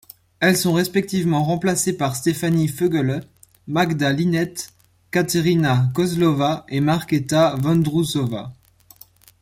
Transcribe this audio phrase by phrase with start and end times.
[0.39, 3.23] Elles sont respectivement remplacées par Stefanie Vögele,
[3.67, 4.71] Magda Linette,
[5.11, 8.51] Kateryna Kozlova et Markéta Vondroušová.